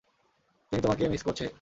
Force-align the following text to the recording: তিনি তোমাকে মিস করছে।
তিনি 0.71 0.81
তোমাকে 0.81 1.03
মিস 1.09 1.21
করছে। 1.23 1.45